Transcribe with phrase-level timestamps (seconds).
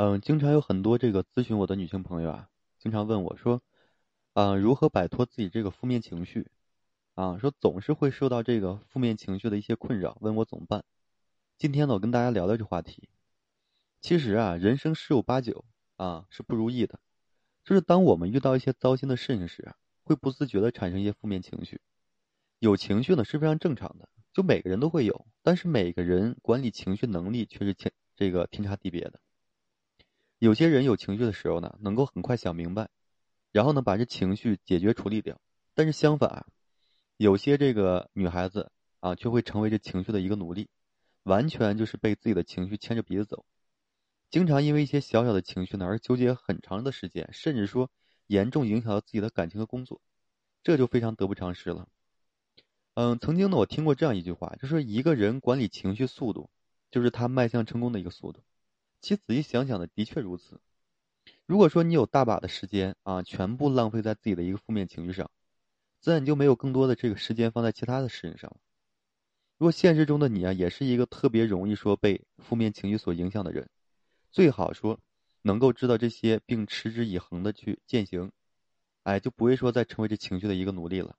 [0.00, 3.60] 嗯，经常有很多这个咨询我的女性朋友啊，经常问我说，
[4.32, 6.50] 啊，如何摆脱自己这个负面情绪？
[7.16, 10.82] 啊，说总是会受到这个负面情绪的一些困扰，问我怎么办？
[11.58, 13.10] 今天呢，我跟大家聊聊这话题。
[14.00, 15.66] 其实啊，人生十有八九
[15.96, 16.98] 啊是不如意的，
[17.62, 21.78] 就是当我们遇到一些糟心的事情时，会不自觉的产生一些负面情绪。
[22.58, 29.20] 有情绪呢是非常正常的，就每个人都会有，但是每个人管理情绪能力却是天这个天差地别的。
[30.40, 32.88] 有些人有情绪的时候呢，能够很快想明白，
[33.52, 35.38] 然后呢把这情绪解决处理掉。
[35.74, 36.46] 但是相反，
[37.18, 40.70] 有些这个女孩子啊，却会成为这情绪的一个奴隶，
[41.24, 43.44] 完全就是被自己的情绪牵着鼻子走，
[44.30, 47.90] 经常因为一些小小的情绪呢而纠结很长的时间，甚至说
[48.26, 50.00] 严重影响到自己的感情和工作，
[50.62, 51.86] 这就非常得不偿失了。
[52.94, 56.48] 嗯，曾经呢我听过这样一句话，就是一个人管理情绪速度，
[56.90, 58.42] 就是他迈向成功的一个速度。
[59.00, 60.60] 其实仔细想想呢，的确如此。
[61.46, 65.30] 如果说你有大把的时间啊，全部浪费在自己的一个负面情绪上，
[66.00, 68.56] 自然你就没有更多的这个时间放在其他的事情上了。
[69.58, 73.68] 如果现实中的你啊，也是一个特别容易说被负面情绪所影响的人，
[74.30, 74.98] 最好说
[75.42, 78.30] 能够知道这些，并持之以恒的去践行，
[79.02, 81.16] 哎，就不会说再成为这情绪的一个奴隶了。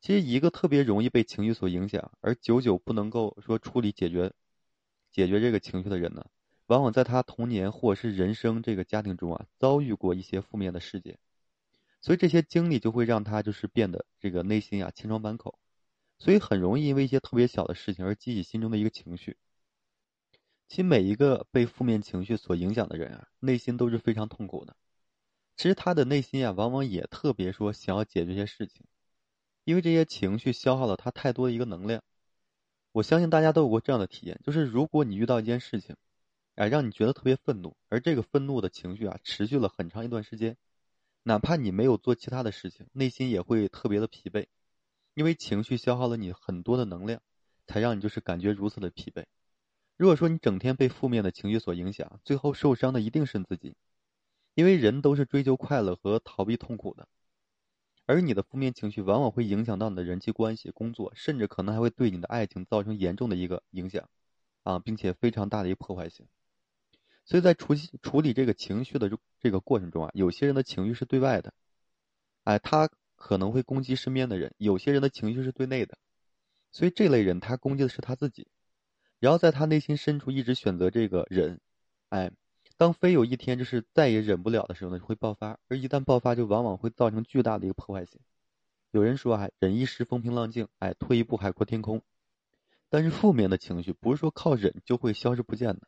[0.00, 4.32] 其实，一个特别容易被情绪所影响，而久久不能够说处理解决
[5.10, 6.24] 解决这个情绪的人呢？
[6.70, 11.18] 往往在他童年或是人生这个家庭中啊，遭遇过一些负面的事件，
[12.00, 15.58] 所以这些经历就会让他就是变得这个内心啊千疮百孔，
[16.16, 19.36] 所以很容易因为一些特别小的事情而激起心中的一个情绪。
[20.68, 24.76] 其实每一个被负面情绪所影响的人啊，内心都是非常痛苦的。
[25.56, 28.86] 其实他的内心啊，往往也特别说想要解决一些事情，
[29.64, 32.00] 因为这些情绪消耗了他太多的一个能量。
[32.92, 35.96] 我相信大家都有过这样的体验，就是如果你遇到一件事情，
[36.60, 40.58] 哎，让你觉得特别愤怒，而这个愤怒的情绪啊，持续了很长一段时间，
[41.22, 44.46] 哪怕你没有做其他的事情，内心也会特别的疲惫，
[45.14, 47.22] 因为情绪消耗了你很多的能量，
[47.66, 49.24] 才让你就是感觉如此的疲惫。
[49.96, 53.74] 如果说你整天被负面的情绪所影响，最后受伤的一定是自己，
[54.52, 57.08] 因为人都是追求快乐和逃避痛苦的，
[58.04, 64.06] 而你的负面情绪往往会影响到你的人际关系、工作，甚至可能还会对你的爱情造成严重的一个影响，
[64.62, 66.26] 啊，并且非常大的一个破坏性。
[67.24, 71.54] 所以在处处理这个情绪的这个过程中啊，有些人的情绪是对外的，
[72.44, 75.96] 哎，他可能会攻击身边的人；有些人的情绪是对内的，
[76.72, 78.48] 所以这类人他攻击的是他自己，
[79.18, 81.60] 然后在他内心深处一直选择这个忍，
[82.08, 82.32] 哎，
[82.76, 88.18] 当非有一天就是再也忍不了的时候呢，会爆发，而一旦爆发，就往往会造成巨大的一个破坏性。
[88.90, 92.02] 有人说啊，忍一时风平浪静，哎，退一步海阔天空，
[92.88, 95.86] 但是负面的情绪不是说靠忍就会消失不见的。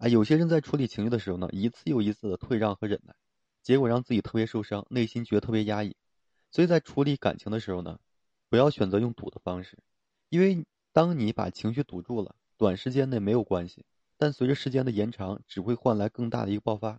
[0.00, 3.14] 啊，有些人在处理情绪的时候呢，一次又一次的退让和忍耐，
[3.62, 5.94] 结果让自己特别受伤，内心觉得特别压抑。
[6.50, 8.00] 所以在处理感情的时候呢，
[8.48, 9.78] 不要选择用堵的方式，
[10.30, 13.84] 因为当你把情绪堵住了，短时间内没有关系，
[14.16, 16.98] 但随着时间的延长，只会换来更大的一个爆发。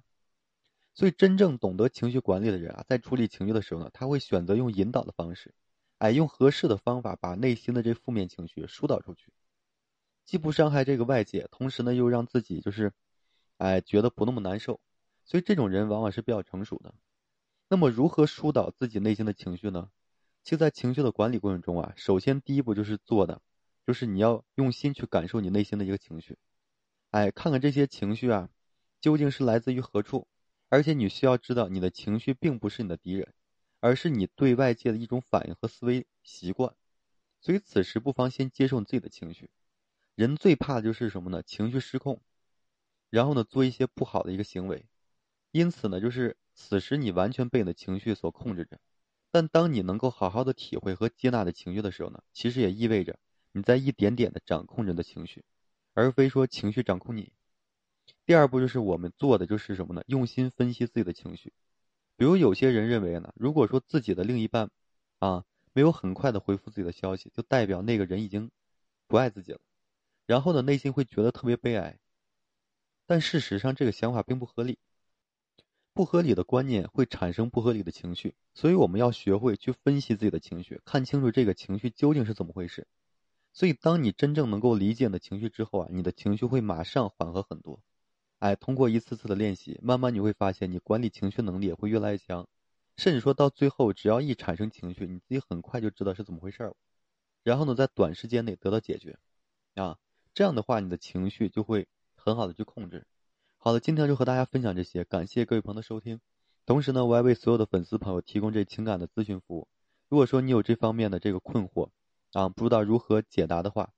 [0.94, 5.56] 所以真正懂得情绪管理的人啊，在处理情绪的时候呢，他会选择用引导的方式，
[5.98, 9.34] 哎，用合适的方法把内心的这负面情绪疏导出去。
[10.32, 12.94] 既不伤害这个外界，同时呢又让自己就是，
[13.58, 14.80] 哎，觉得不那么难受，
[15.26, 16.94] 所以这种人往往是比较成熟的。
[17.68, 19.92] 那么如何疏导自己内心的情绪呢？
[20.42, 23.42] 其实，在情绪的管理过程中啊，首先第一步就是做的，
[23.86, 26.38] 就是你要用心去感受你内心的一个情绪，
[27.10, 28.50] 哎，看看这些情绪啊，
[29.02, 30.30] 究竟是来自于何处，
[30.70, 33.34] 而且你需要知道，你的情绪并不是你的敌人，
[33.82, 36.74] 而是你对外界的一种反应和思维习惯。
[37.42, 39.50] 所以此时不妨先接受你自己的情绪。
[40.16, 41.42] 人最怕的就是什么呢？
[41.44, 42.22] 情绪失控，
[43.10, 44.86] 然后呢，做一些不好的一个行为。
[45.52, 48.80] 因此呢，就是此时你完全被你的情绪所控制着。
[49.32, 53.18] 但当你能够好好的体会和接纳的情绪的时候呢，其实也意味着
[53.54, 55.44] 你在一点点的掌控人的情绪，
[55.94, 57.32] 而非说情绪掌控你。
[58.26, 60.04] 第二步就是我们做的就是什么呢？
[60.08, 61.54] 用心分析自己的情绪。
[62.18, 64.70] 比如有些人认为呢，如果说自己的另一半，
[65.20, 68.52] 啊，没有很快的回复自己的消息，就代表那个人已经
[69.08, 69.60] 不爱自己了。
[70.32, 72.00] 然后呢，内心会觉得特别悲哀。
[73.06, 74.80] 但事实上，这个想法并不合理。
[75.92, 82.88] 不合理的观念会产生不合理的情绪，所以我们要学会去分析自己的情绪，看清楚这个情绪究竟是怎么回事。
[83.52, 87.82] 所以，当你真正能够理解你的情绪之后啊，你的情绪会马上缓和很多。
[88.40, 92.48] 哎，通过一次次的练习，慢慢你会发现，你管理情绪能力也会越来越强。
[92.96, 96.74] 甚至说到最后，只要一产生情绪，你自己很快就知道是怎么回事了。
[97.44, 99.20] 然后呢，在短时间内得到解决。
[99.76, 99.98] 啊。
[100.34, 103.06] 这样的话，你的情绪就会很好的去控制。
[103.58, 106.20] 好了，今天就和大家分享这些，感谢各位朋友的收听。
[106.66, 109.68] 同时呢，我还为所有的粉丝朋友提供这情感的咨询服务。
[110.08, 111.90] 如果说你有这方面的这个困惑
[112.34, 113.92] 啊，不知道如何解答的话，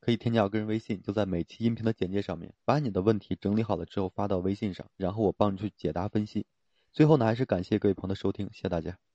[0.00, 6.46] 可以添加我个人微信，就在每期音频的简介上面，把你的问题整理好了之后发到微信上，然后我帮你去解答分析。
[6.92, 9.09] 最后呢，还是感谢各位朋友的收听，谢谢大家。